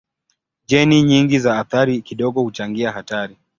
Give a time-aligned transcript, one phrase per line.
[0.67, 3.37] Jeni nyingi za athari kidogo huchangia hatari.